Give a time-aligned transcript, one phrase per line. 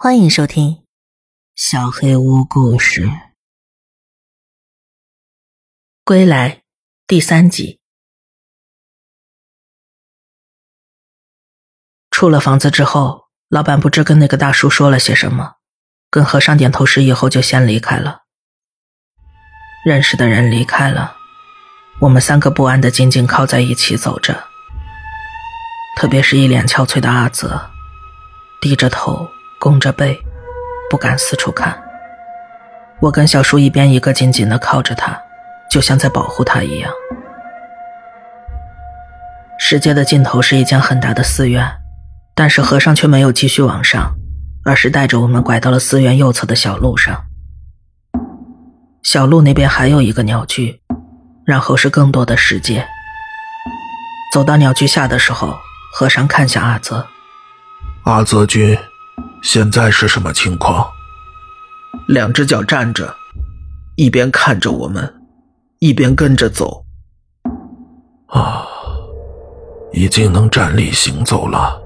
[0.00, 0.74] 欢迎收听
[1.56, 3.06] 《小黑屋故事》
[6.04, 6.62] 归来
[7.08, 7.80] 第三集。
[12.12, 15.56] 出了房子之后，老板不知跟那个大叔说了些什么，
[16.08, 18.22] 跟和尚点头示意后就先离开了。
[19.84, 21.16] 认识的人离开了，
[22.02, 24.46] 我们三个不安的紧紧靠在一起走着，
[25.96, 27.72] 特别是一脸憔悴的阿泽，
[28.60, 29.28] 低着头。
[29.60, 30.16] 弓着背，
[30.88, 31.76] 不敢四处看。
[33.00, 35.20] 我跟小叔一边一个紧紧的靠着他，
[35.70, 36.90] 就像在保护他一样。
[39.58, 41.68] 世界的尽头是一间很大的寺院，
[42.34, 44.14] 但是和尚却没有继续往上，
[44.64, 47.24] 而是带着我们拐到了寺院右侧的小路上。
[49.02, 50.80] 小路那边还有一个鸟居，
[51.44, 52.86] 然后是更多的世界。
[54.32, 55.56] 走到鸟居下的时候，
[55.92, 57.06] 和尚看向阿泽，
[58.04, 58.78] 阿泽君。
[59.42, 60.86] 现在是什么情况？
[62.08, 63.14] 两只脚站着，
[63.96, 65.14] 一边看着我们，
[65.78, 66.84] 一边跟着走。
[68.26, 68.66] 啊，
[69.92, 71.80] 已经能站立行走了。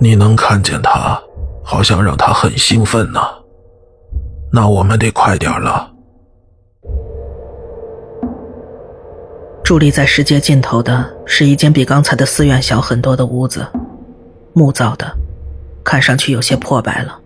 [0.00, 1.20] 你能看见他，
[1.64, 3.20] 好像让他很兴奋呢。
[4.52, 5.90] 那我们得快点了。
[9.64, 13.66] 伫立在世界尽头的是一间比刚才的寺院小很多的屋子，
[14.52, 15.12] 木造的。
[15.86, 17.16] 看上去有些破败了。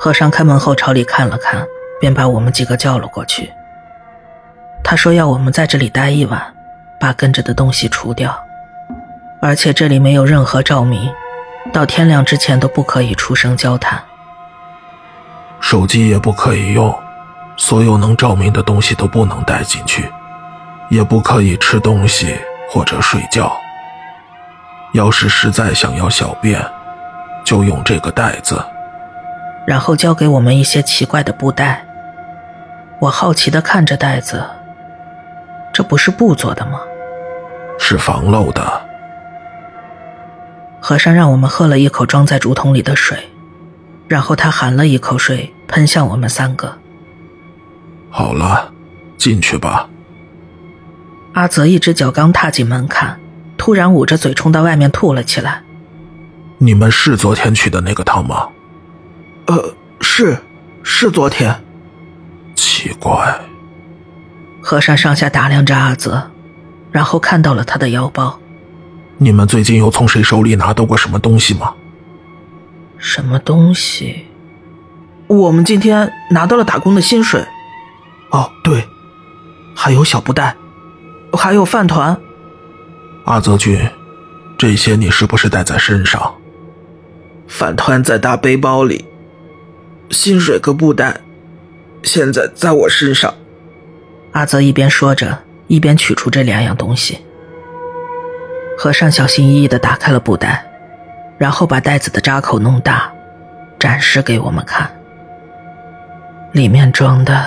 [0.00, 1.64] 和尚开门后朝里看了看，
[2.00, 3.48] 便把我们几个叫了过去。
[4.82, 6.42] 他说要我们在这里待一晚，
[6.98, 8.36] 把跟着的东西除掉，
[9.40, 11.08] 而且这里没有任何照明，
[11.72, 14.02] 到天亮之前都不可以出声交谈，
[15.60, 16.92] 手机也不可以用，
[17.56, 20.10] 所有能照明的东西都不能带进去，
[20.90, 22.36] 也不可以吃东西
[22.68, 23.56] 或者睡觉。
[24.92, 26.60] 要是实在想要小便。
[27.44, 28.64] 就用这个袋子，
[29.66, 31.84] 然后交给我们一些奇怪的布袋。
[33.00, 34.44] 我好奇的看着袋子，
[35.72, 36.80] 这不是布做的吗？
[37.78, 38.82] 是防漏的。
[40.80, 43.28] 和尚让我们喝了一口装在竹筒里的水，
[44.08, 46.78] 然后他含了一口水喷向我们三个。
[48.10, 48.72] 好了，
[49.16, 49.88] 进去吧。
[51.32, 53.18] 阿泽一只脚刚踏进门槛，
[53.56, 55.62] 突然捂着嘴冲到外面吐了起来。
[56.64, 58.48] 你们是昨天去的那个汤吗？
[59.46, 60.38] 呃，是，
[60.84, 61.60] 是昨天。
[62.54, 63.36] 奇怪。
[64.60, 66.30] 和尚上下打量着阿泽，
[66.92, 68.38] 然后看到了他的腰包。
[69.18, 71.74] 你们最近又从谁手里拿到过什么东西吗？
[72.96, 74.26] 什么东西？
[75.26, 77.44] 我们今天拿到了打工的薪水。
[78.30, 78.86] 哦，对，
[79.74, 80.54] 还有小布袋，
[81.32, 82.16] 还有饭团。
[83.24, 83.84] 阿泽君，
[84.56, 86.32] 这些你是不是带在身上？
[87.52, 89.04] 饭团在大背包里，
[90.08, 91.20] 薪水和布袋，
[92.02, 93.34] 现在在我身上。
[94.32, 97.18] 阿泽一边说着，一边取出这两样东西。
[98.78, 100.64] 和尚小心翼翼地打开了布袋，
[101.36, 103.12] 然后把袋子的扎口弄大，
[103.78, 104.90] 展示给我们看。
[106.52, 107.46] 里面装的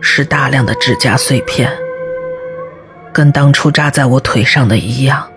[0.00, 1.76] 是大量的指甲碎片，
[3.12, 5.28] 跟当初扎在我腿上的一样，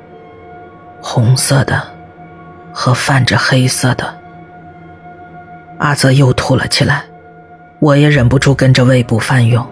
[1.01, 1.98] 红色的。
[2.81, 4.17] 和泛着黑色的，
[5.79, 7.03] 阿泽又吐了起来，
[7.79, 9.67] 我也忍不住跟着胃部翻涌。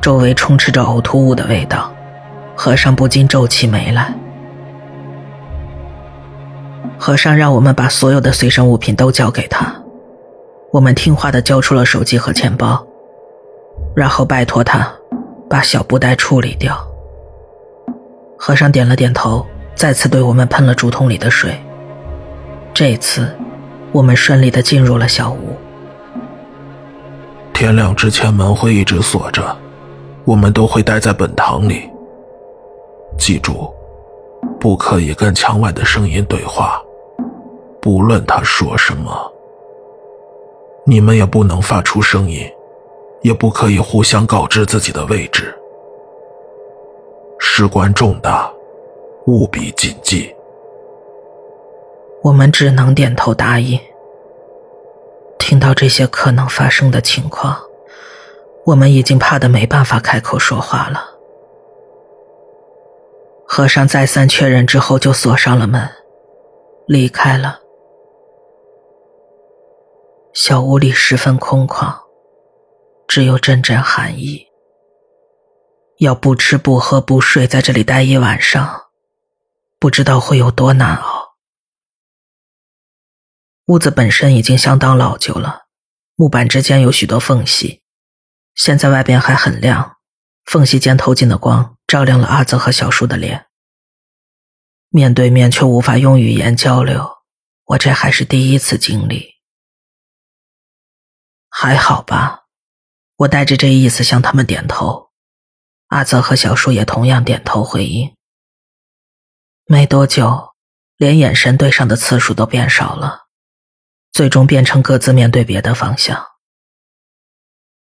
[0.00, 1.92] 周围充斥着呕吐物的味道，
[2.56, 4.14] 和尚不禁皱起眉来。
[6.98, 9.70] 和尚让我们把所有的随身物品都交给他，
[10.72, 12.82] 我们听话的交出了手机和钱包，
[13.94, 14.90] 然后拜托他
[15.50, 16.74] 把小布袋处理掉。
[18.38, 19.46] 和尚点了点头。
[19.74, 21.60] 再次对我们喷了竹筒里的水。
[22.74, 23.32] 这次，
[23.92, 25.56] 我们顺利的进入了小屋。
[27.52, 29.56] 天亮之前门会一直锁着，
[30.24, 31.88] 我们都会待在本堂里。
[33.16, 33.72] 记住，
[34.58, 36.82] 不可以跟墙外的声音对话，
[37.80, 39.32] 不论他说什么。
[40.84, 42.44] 你们也不能发出声音，
[43.22, 45.56] 也不可以互相告知自己的位置。
[47.38, 48.50] 事关重大。
[49.26, 50.34] 务必谨记。
[52.24, 53.78] 我们只能点头答应。
[55.38, 57.60] 听到这些可能发生的情况，
[58.64, 61.04] 我们已经怕得没办法开口说话了。
[63.46, 65.86] 和尚再三确认之后，就锁上了门，
[66.86, 67.60] 离开了。
[70.32, 71.94] 小屋里十分空旷，
[73.06, 74.46] 只有阵阵寒意。
[75.98, 78.84] 要不吃不喝不睡，在这里待一晚上。
[79.78, 81.23] 不知道会有多难熬。
[83.66, 85.66] 屋子本身已经相当老旧了，
[86.16, 87.82] 木板之间有许多缝隙。
[88.54, 89.96] 现在外边还很亮，
[90.44, 93.46] 缝隙间透进的光照亮了阿泽和小叔的脸。
[94.90, 97.10] 面对面却无法用语言交流，
[97.64, 99.34] 我这还是第一次经历。
[101.48, 102.42] 还好吧，
[103.16, 105.10] 我带着这意思向他们点头。
[105.86, 108.14] 阿泽和小叔也同样点头回应。
[109.64, 110.54] 没多久，
[110.98, 113.23] 连眼神对上的次数都变少了。
[114.14, 116.24] 最终变成各自面对别的方向。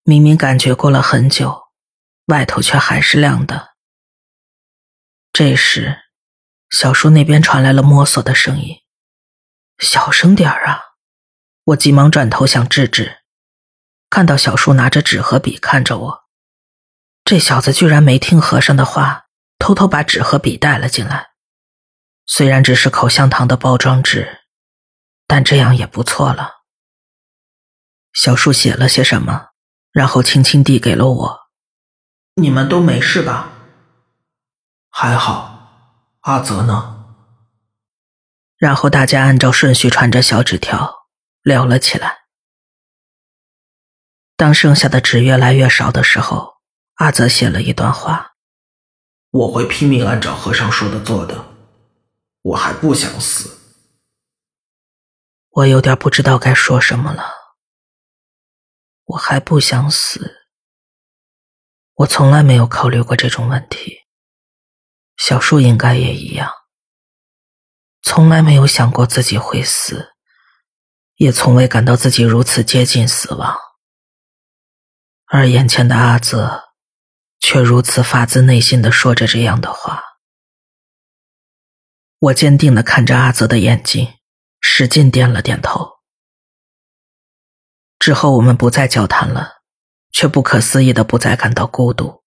[0.04, 1.64] 明明感觉过了很久，
[2.26, 3.74] 外头却还是亮的。
[5.32, 6.04] 这时，
[6.70, 8.76] 小叔那边传来了摸索的声音
[9.82, 10.80] ：“小声点儿啊！”
[11.74, 13.22] 我急忙转头想制止，
[14.08, 16.24] 看到小叔拿着纸和笔看着我，
[17.24, 19.24] 这小子居然没听和尚的话，
[19.58, 21.30] 偷偷把纸和笔带了进来。
[22.24, 24.43] 虽然只是口香糖的包装纸。
[25.34, 26.62] 但这样也不错了。
[28.12, 29.48] 小树写了些什么，
[29.90, 31.40] 然后轻轻递给了我。
[32.36, 33.50] 你们都没事吧？
[34.90, 36.20] 还好。
[36.20, 37.16] 阿泽呢？
[38.56, 41.08] 然后大家按照顺序传着小纸条
[41.42, 42.26] 聊了起来。
[44.36, 46.58] 当剩下的纸越来越少的时候，
[46.94, 48.34] 阿泽写了一段话
[49.32, 51.44] ：“我会拼命按照和尚说的做的。
[52.42, 53.62] 我还不想死。”
[55.56, 57.32] 我有点不知道该说什么了。
[59.04, 60.48] 我还不想死。
[61.94, 64.00] 我从来没有考虑过这种问题。
[65.16, 66.52] 小树应该也一样。
[68.02, 70.14] 从来没有想过自己会死，
[71.14, 73.56] 也从未感到自己如此接近死亡。
[75.26, 76.64] 而眼前的阿泽，
[77.38, 80.02] 却如此发自内心的说着这样的话。
[82.18, 84.14] 我坚定的看着阿泽的眼睛。
[84.66, 85.98] 使劲点了点头。
[87.98, 89.62] 之后我们不再交谈了，
[90.10, 92.24] 却不可思议的不再感到孤独。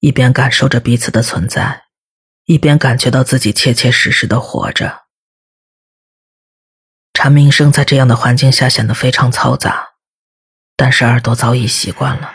[0.00, 1.84] 一边感受着彼此的存在，
[2.44, 5.06] 一边感觉到自己切切实实的活着。
[7.14, 9.94] 蝉鸣声在这样的环境下显得非常嘈杂，
[10.76, 12.34] 但是耳朵早已习惯了。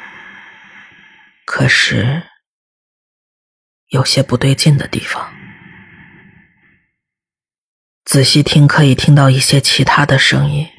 [1.46, 2.24] 可是，
[3.90, 5.35] 有些不对劲的地方。
[8.06, 10.70] 仔细听，可以听到一些其他的声音。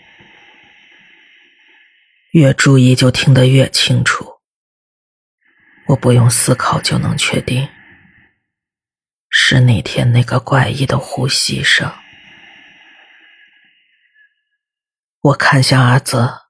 [2.32, 4.40] 越注意，就听得越清楚。
[5.88, 7.68] 我不用思考就能确定，
[9.28, 11.92] 是那天那个怪异的呼吸声。
[15.20, 16.42] 我看向阿泽，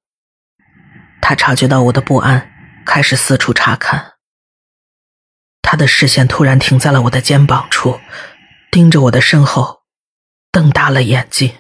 [1.23, 2.53] 他察觉到我的不安，
[2.85, 4.17] 开始四处查看。
[5.63, 7.99] 他的视线突然停在了我的肩膀处，
[8.71, 9.76] 盯着我的身后。
[10.57, 11.55] 瞪大了眼睛，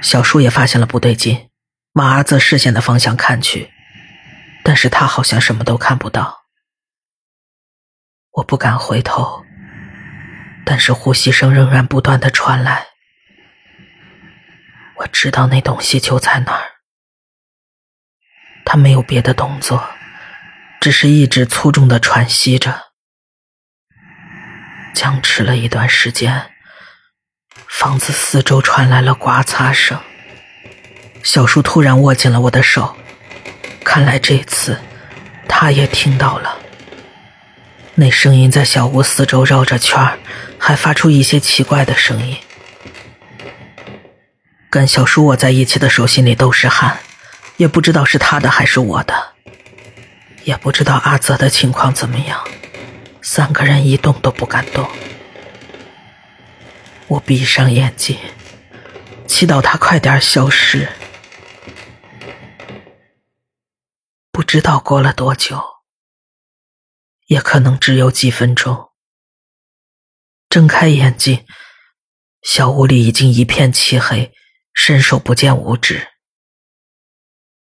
[0.00, 1.50] 小树也发现了不对劲，
[1.92, 3.70] 往阿泽视线的方向看去，
[4.64, 6.46] 但是他好像什么都看不到。
[8.30, 9.44] 我不敢回头，
[10.64, 12.86] 但是呼吸声仍然不断的传来。
[15.00, 16.64] 我知道那东西就在那儿，
[18.64, 19.90] 他没有别的动作，
[20.80, 22.92] 只是一直粗重的喘息着，
[24.94, 26.52] 僵持了一段时间。
[27.70, 29.98] 房子四周传来了刮擦声，
[31.22, 32.94] 小叔突然握紧了我的手，
[33.82, 34.78] 看来这次
[35.48, 36.58] 他也听到了。
[37.94, 40.18] 那声音在小屋四周绕着圈
[40.58, 42.36] 还发出一些奇怪的声音。
[44.68, 46.98] 跟小叔握在一起的手心里都是汗，
[47.56, 49.14] 也不知道是他的还是我的，
[50.44, 52.38] 也不知道阿泽的情况怎么样，
[53.22, 54.86] 三个人一动都不敢动。
[57.10, 58.16] 我闭上眼睛，
[59.26, 60.88] 祈祷他快点消失。
[64.30, 65.60] 不知道过了多久，
[67.26, 68.92] 也可能只有几分钟。
[70.48, 71.44] 睁开眼睛，
[72.42, 74.32] 小屋里已经一片漆黑，
[74.72, 76.12] 伸手不见五指。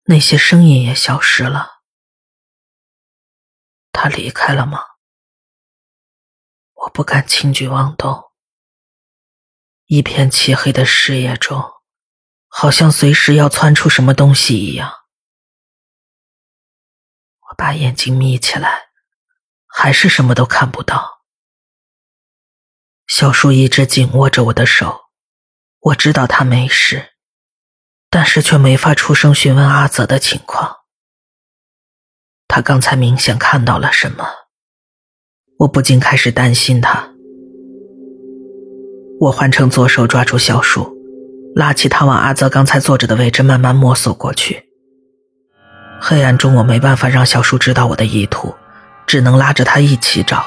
[0.03, 1.83] 那些声音也消失了。
[3.93, 4.83] 他离开了吗？
[6.73, 8.26] 我不敢轻举妄动。
[9.87, 11.63] 一片漆黑的视野中，
[12.49, 14.91] 好像随时要窜出什么东西一样。
[17.39, 18.89] 我把眼睛眯起来，
[19.65, 21.21] 还是什么都看不到。
[23.07, 25.05] 小树一直紧握着我的手，
[25.79, 27.13] 我知道他没事，
[28.09, 30.79] 但是却没法出声询问阿泽的情况。
[32.49, 34.27] 他刚才明显看到了什么，
[35.59, 37.13] 我不禁开始担心他。
[39.19, 40.95] 我换成左手抓住小树，
[41.55, 44.63] 拉起他往阿泽刚才坐着的位置慢慢摸索过去。
[45.99, 48.53] 黑暗中，我没办法让小树知道我的意图，
[49.07, 50.45] 只能拉着他一起找。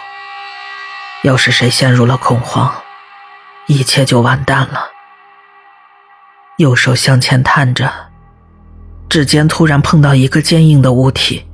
[1.24, 2.72] 要是谁陷入了恐慌，
[3.66, 4.84] 一切就完蛋了。
[6.58, 7.92] 右手向前探着，
[9.08, 11.44] 指尖突然碰到一个坚硬的物体，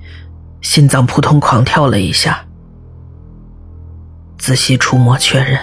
[0.60, 2.44] 心脏扑通狂跳了一下。
[4.36, 5.58] 仔细触摸确认，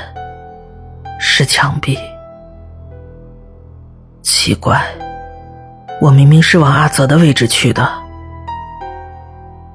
[1.25, 1.98] 是墙壁。
[4.22, 4.84] 奇怪，
[6.01, 7.89] 我明明是往阿泽的位置去的。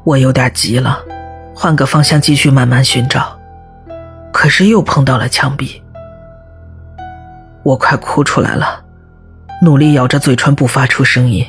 [0.05, 1.01] 我有点急了，
[1.55, 3.37] 换个方向继续慢慢寻找，
[4.31, 5.83] 可是又碰到了墙壁。
[7.63, 8.85] 我快哭出来了，
[9.63, 11.45] 努力咬着嘴唇不发出声音。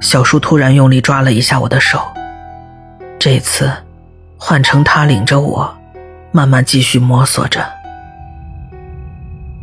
[0.00, 2.00] 小叔突然用力抓了一下我的手，
[3.18, 3.70] 这次。
[4.36, 5.74] 换成他领着我，
[6.32, 7.83] 慢慢继续摸索着。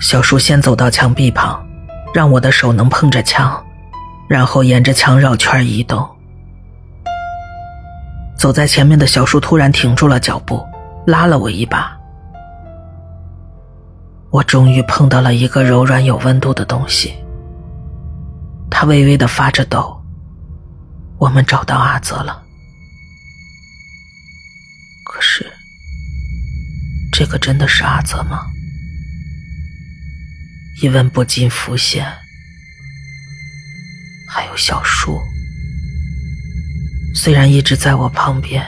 [0.01, 1.63] 小叔先走到墙壁旁，
[2.11, 3.63] 让我的手能碰着墙，
[4.27, 6.09] 然后沿着墙绕圈移动。
[8.35, 10.65] 走在前面的小叔突然停住了脚步，
[11.05, 11.95] 拉了我一把。
[14.31, 17.13] 我终于碰到了一个柔软有温度的东西，
[18.71, 20.01] 它微微的发着抖。
[21.19, 22.41] 我们找到阿泽了。
[25.03, 25.45] 可是，
[27.11, 28.47] 这个真的是阿泽吗？
[30.81, 32.03] 疑问不禁浮现。
[34.27, 35.21] 还有小树，
[37.13, 38.65] 虽然一直在我旁边，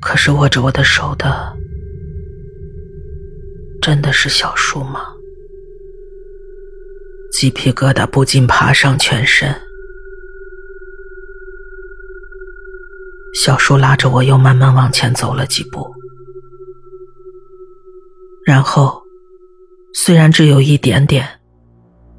[0.00, 1.56] 可是握着我的手的，
[3.80, 5.00] 真的是小树吗？
[7.30, 9.54] 鸡皮疙瘩不禁爬上全身。
[13.34, 15.94] 小树拉着我，又慢慢往前走了几步，
[18.44, 19.03] 然后，
[19.96, 21.26] 虽然只有一点点，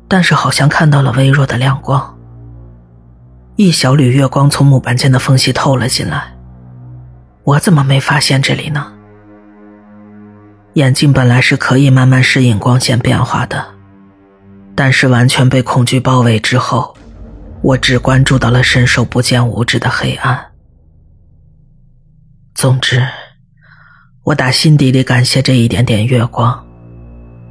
[0.08, 2.18] 但是好像看到了微弱的亮光。
[3.58, 6.34] 一小缕月光从木板间的缝隙透了进来，
[7.44, 8.94] 我怎么没发现这里呢？
[10.74, 13.66] 眼睛本来是可以慢慢适应光线变化的，
[14.74, 16.96] 但是完全被恐惧包围之后，
[17.62, 20.54] 我只关注到了伸手不见五指的黑暗。
[22.54, 23.06] 总之，
[24.24, 26.65] 我打心底里感谢这一点点月光，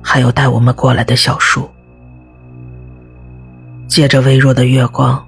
[0.04, 1.68] 还有带我们过来的小树。
[3.88, 5.26] 借着微弱的月光，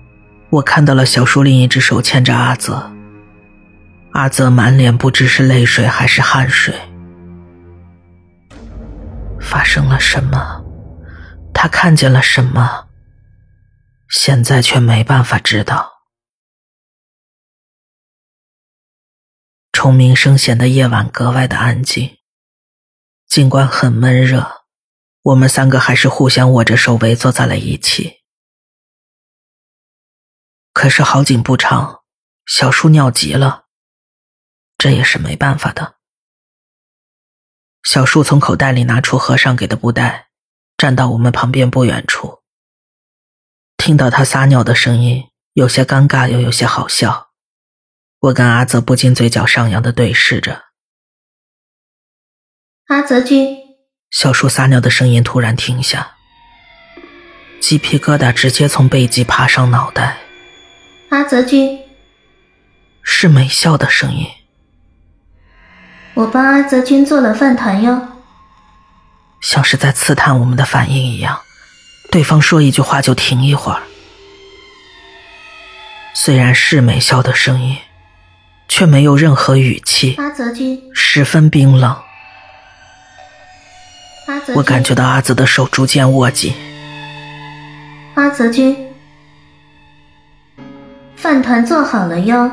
[0.50, 2.92] 我看到了小树另一只手牵着阿泽。
[4.12, 6.74] 阿泽满脸不知是泪水还是汗水。
[9.40, 10.62] 发生了什么？
[11.54, 12.86] 他看见了什么？
[14.08, 15.92] 现在却没办法知道。
[19.72, 22.16] 虫鸣声显得夜晚格外的安静。
[23.28, 24.65] 尽管很闷热，
[25.26, 28.22] 我们三个还是互相握着手围坐在了一起。
[30.72, 32.04] 可是好景不长，
[32.46, 33.64] 小树尿急了，
[34.78, 35.96] 这也是没办法的。
[37.82, 40.28] 小树从口袋里拿出和尚给的布袋，
[40.76, 42.44] 站到我们旁边不远处。
[43.76, 47.32] 听到他撒尿的声音，有些尴尬，又有些好笑。
[48.20, 50.66] 我跟阿泽不禁嘴角上扬的对视着。
[52.86, 53.65] 阿泽君，
[54.10, 56.12] 小树撒尿的声音突然停下，
[57.60, 60.18] 鸡皮疙瘩直接从背脊爬上脑袋。
[61.10, 61.78] 阿泽君，
[63.02, 64.26] 是美笑的声音。
[66.14, 68.08] 我帮阿泽君做了饭团哟。
[69.40, 71.40] 像是在刺探我们的反应一样，
[72.10, 73.82] 对方说一句话就停一会儿。
[76.14, 77.76] 虽然是美笑的声音。
[78.68, 81.96] 却没有任何语气，阿泽君十分冰冷。
[84.54, 86.52] 我感觉到阿泽的手逐渐握紧。
[88.14, 88.76] 阿泽君，
[91.16, 92.50] 饭团做好了哟。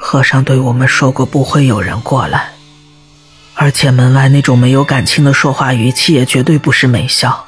[0.00, 2.48] 和尚对我们说过不会有人过来，
[3.54, 7.46] 而且门外那种没有感情的说话语气也绝对不是美笑。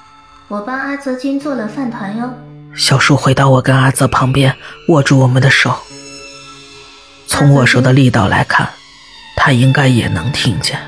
[0.49, 2.31] 我帮阿泽君做了饭团哟。
[2.75, 4.55] 小树回到我跟阿泽旁边，
[4.89, 5.75] 握住我们的手。
[7.27, 8.69] 从握手的力道来看，
[9.37, 10.79] 他应该也能听见。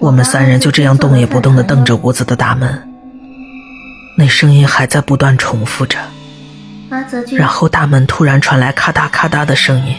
[0.00, 2.88] 我们三人就这样动也不动的瞪着屋子的大门，
[4.16, 5.98] 那声音还在不断重复着。
[7.36, 9.94] 然后大门突然传来咔嗒咔嗒的声音，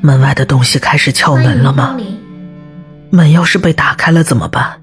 [0.00, 1.96] 门外的东西开始敲门了吗？
[3.10, 4.80] 门要是被打开了怎么办？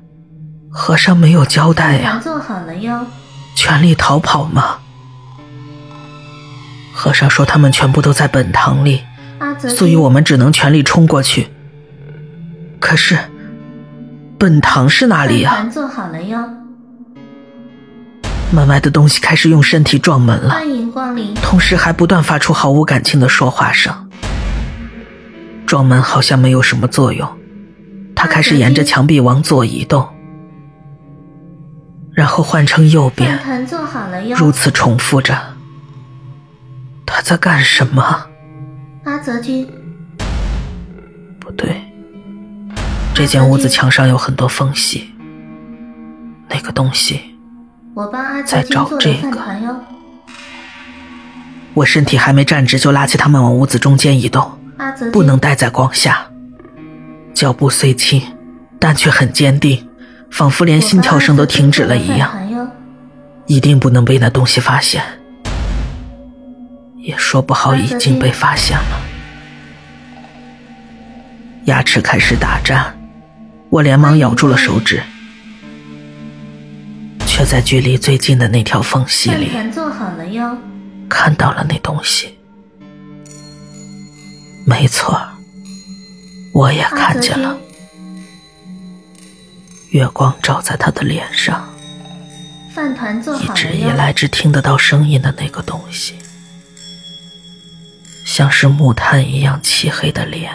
[0.70, 2.22] 和尚没有交代呀。
[2.24, 3.06] 做好了哟。
[3.56, 4.78] 全力逃跑吗？
[6.94, 9.04] 和尚说：“他们全部都在本堂里，
[9.76, 11.50] 所以我们只能全力冲过去。
[12.80, 13.18] 可是，
[14.38, 16.38] 本堂是哪里呀、饭团做好了哟，
[18.52, 21.34] 门外的东西开始用身体撞门了，欢迎光临。
[21.36, 24.10] 同时还不断发出毫无感情的说话声。
[25.66, 27.28] 撞门好像没有什么作用，
[28.16, 30.08] 他开始沿着墙壁往左移动，
[32.14, 33.40] 然后换成右饭边，
[33.86, 35.38] 好了哟，如此重复着。
[37.06, 38.28] 他在干什么？
[39.04, 39.68] 阿泽君，
[41.40, 41.82] 不对，
[43.18, 45.10] 这间屋子墙上有很多缝隙，
[46.48, 47.20] 那个东西，
[48.46, 49.42] 在找这个
[51.74, 54.60] 我身体还没站直，就拉起他们往屋子中间移动。
[55.12, 56.28] 不能待在光下。
[57.34, 58.22] 脚步虽轻，
[58.80, 59.90] 但却很坚定，
[60.30, 62.30] 仿佛连心跳声都停止了一样。
[63.48, 65.04] 一定不能被那东西发现，
[66.98, 69.02] 也说不好已经被发现了。
[71.66, 72.96] 牙齿开始打颤，
[73.78, 75.04] 我连忙咬住了手指，
[77.28, 80.58] 却在距离最近的那条缝隙里做好了哟，
[81.08, 82.36] 看到了那东西。
[84.66, 85.22] 没错，
[86.56, 87.56] 我也看见了。
[89.92, 91.72] 月光照在他的脸上，
[92.74, 96.16] 饭团做一好了哟，直以来只听得到声音的那个东西，
[98.26, 100.52] 像是木炭一样漆黑的脸，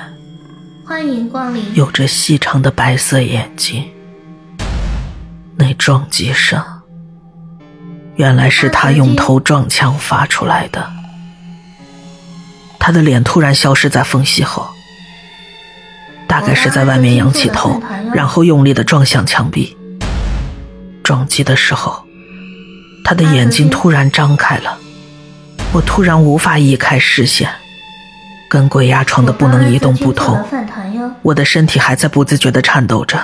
[0.92, 1.74] 欢迎光临。
[1.74, 3.90] 有着细长的白色眼睛。
[5.56, 6.62] 那撞击声，
[8.16, 10.92] 原来是他用头撞墙发出来的。
[12.78, 14.68] 他的脸突然消失在缝隙后，
[16.28, 17.82] 大概是在外面仰起头，
[18.12, 19.74] 然后用力的撞向墙壁。
[21.02, 22.04] 撞击的时候，
[23.02, 24.76] 他的眼睛突然张开了，
[25.72, 27.50] 我突然无法移开视线，
[28.52, 30.38] 跟鬼压床的不能移动不同
[31.22, 33.18] 我的身体还在不自觉地颤抖着，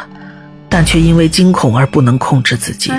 [0.71, 2.91] 但却因为惊恐而不能控制自己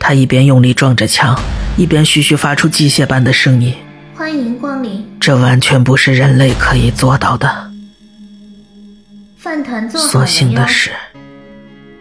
[0.00, 1.38] 他一边用力撞着墙，
[1.76, 3.72] 一边徐徐发出机械般的声音，
[4.16, 5.08] 欢迎光临。
[5.20, 7.70] 这完全不是人类可以做到的。
[9.38, 10.26] 饭团做好了所。
[10.26, 10.90] 幸的是，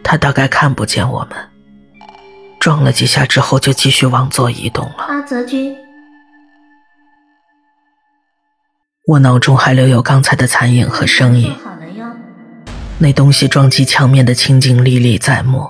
[0.01, 1.37] 他大概看不见我们，
[2.59, 5.05] 撞了几下之后就继续往左移动了。
[5.09, 5.75] 阿泽君，
[9.07, 11.53] 我脑中还留有刚才的残影和声音，
[12.97, 15.69] 那东西撞击墙面的情景历历在目。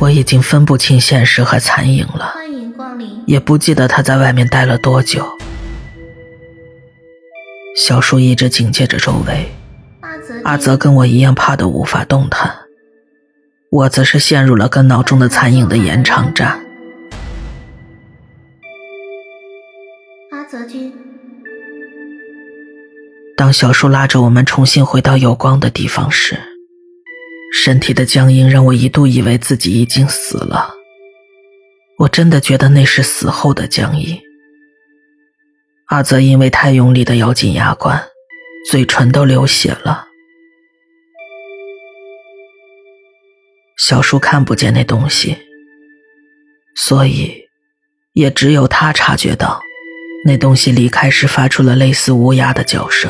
[0.00, 2.34] 我已经分不清现实和残影了。
[3.26, 5.24] 也不记得他在外面待了多久。
[7.76, 9.52] 小树一直警戒着周围，
[10.42, 12.52] 阿泽，跟我一样怕得无法动弹，
[13.70, 16.60] 我则是陷入了跟脑中的残影的延长战。
[23.38, 26.36] 当小树拉着我们重新回到有光的地方时，
[27.54, 30.74] 身体的僵硬让我一度以为自己已经死了。
[31.98, 34.20] 我真的觉得那是死后的僵硬。
[35.86, 38.08] 阿泽因为太用力的咬紧牙关，
[38.68, 40.08] 嘴唇都流血了。
[43.78, 45.38] 小树看不见那东西，
[46.74, 47.44] 所以
[48.14, 49.60] 也只有他察觉到，
[50.26, 53.08] 那东西离开时发出了类似乌鸦的叫声。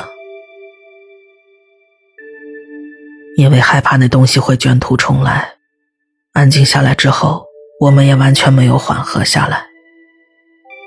[3.38, 5.52] 因为害怕那东西会卷土重来，
[6.32, 7.46] 安静下来之后，
[7.80, 9.64] 我们也完全没有缓和下来。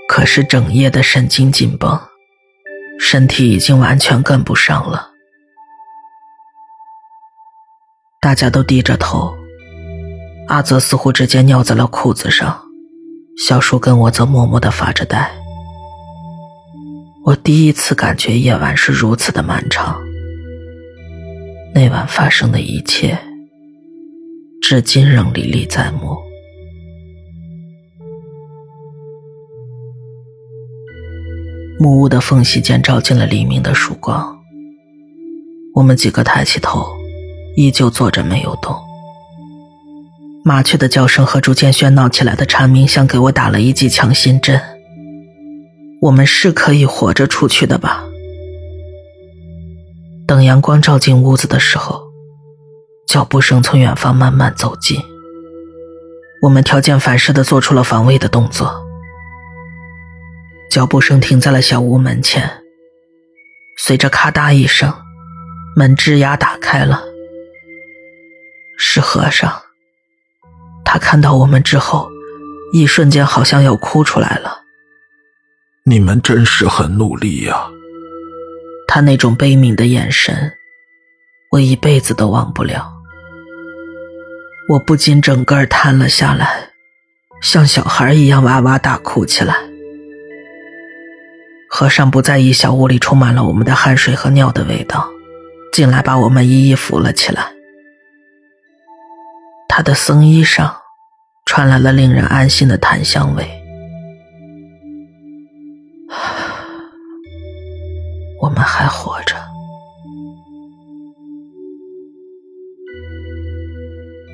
[0.10, 1.98] 可是整夜的神经紧绷，
[3.00, 5.12] 身体已经完全跟不上了。
[8.20, 9.34] 大家都低着头，
[10.50, 12.62] 阿泽似乎直接尿在了裤子上，
[13.38, 15.32] 小叔跟我则默默地发着呆。
[17.24, 20.11] 我第一次感觉夜晚是如此的漫长。
[21.74, 23.18] 那晚发生的一切，
[24.62, 26.18] 至今仍历历在目。
[31.80, 34.38] 木屋的缝隙间照进了黎明的曙光。
[35.74, 36.86] 我们几个抬起头，
[37.56, 38.76] 依旧坐着没有动。
[40.44, 44.62] 麻雀的叫声和逐渐喧闹起来的蝉鸣，像给我打了一剂强心针。
[46.02, 48.04] 我们是可以活着出去的吧？
[50.32, 52.04] 等阳光照进屋子的时候，
[53.06, 54.98] 脚步声从远方慢慢走近。
[56.44, 58.82] 我们条件反射地做出了防卫的动作。
[60.70, 62.50] 脚步声停在了小屋门前，
[63.78, 64.94] 随着咔嗒一声，
[65.76, 67.04] 门吱呀打开了。
[68.78, 69.52] 是和尚。
[70.86, 72.10] 他看到我们之后，
[72.72, 74.62] 一瞬间好像要哭出来了。
[75.84, 77.68] 你们真是很努力呀、
[78.94, 80.52] 他那种悲悯的眼神，
[81.50, 82.92] 我一辈子都忘不了。
[84.68, 86.72] 我不禁整个瘫了下来，
[87.42, 89.56] 像小孩一样哇哇大哭起来。
[91.70, 95.10] 和尚不在意小屋里充满了我们的汗水和尿的味道，
[95.72, 97.48] 进来把我们一一扶了起来。
[99.70, 100.76] 他的僧衣上
[101.46, 103.61] 传来了令人安心的檀香味。
[108.52, 109.34] 我们还活着。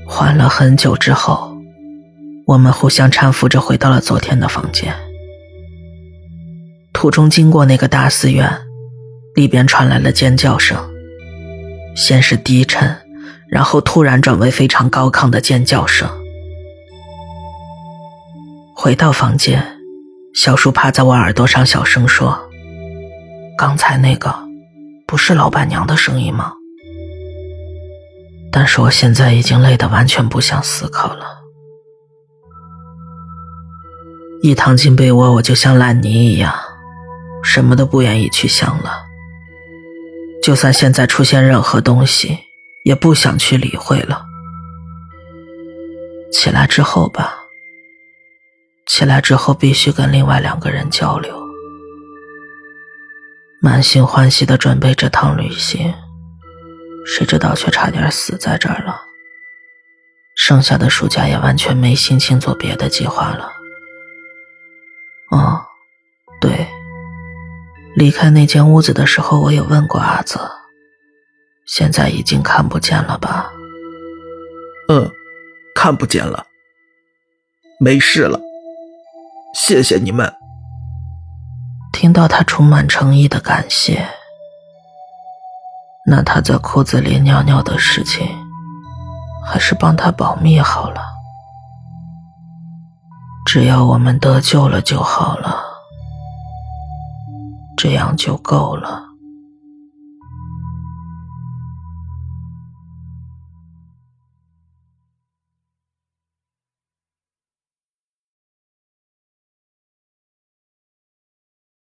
[0.07, 1.55] 缓了很久之后，
[2.47, 4.91] 我们互相搀扶着回到了昨天的房间。
[6.93, 8.51] 途中经过那个大寺院，
[9.35, 10.75] 里边传来了尖叫声，
[11.95, 12.97] 先是低沉，
[13.47, 16.09] 然后突然转为非常高亢的尖叫声。
[18.75, 19.77] 回到房间，
[20.33, 22.39] 小叔趴在我耳朵上小声说
[23.57, 24.33] ：“刚才那个，
[25.07, 26.53] 不是老板娘的声音吗？”
[28.51, 31.25] 但是我现在已经累得完全不想思考了。
[34.41, 36.53] 一躺进被窝，我就像烂泥一样，
[37.43, 39.05] 什么都不愿意去想了。
[40.43, 42.37] 就算现在出现任何东西，
[42.83, 44.23] 也不想去理会了。
[46.31, 47.35] 起来之后吧，
[48.85, 51.35] 起来之后必须跟另外两个人交流，
[53.67, 55.93] 满心欢喜的准备这趟旅行。
[57.05, 59.01] 谁知道却差点死在这儿了。
[60.37, 63.51] 剩下的暑假也完全没心情做别的计划了。
[65.31, 65.65] 哦，
[66.39, 66.65] 对，
[67.93, 70.49] 离开那间屋子的时候，我有问过阿泽，
[71.65, 73.51] 现在已经看不见了吧？
[74.87, 75.11] 嗯，
[75.75, 76.45] 看不见了，
[77.81, 78.39] 没事了，
[79.53, 80.36] 谢谢你们。
[81.91, 84.07] 听到他充满诚意的感谢。
[86.05, 88.27] 那他在裤子里尿尿的事情，
[89.45, 91.01] 还是帮他保密好了。
[93.45, 95.57] 只要我们得救了就好了，
[97.75, 99.06] 这样就够了。